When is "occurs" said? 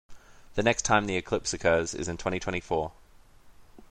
1.53-1.93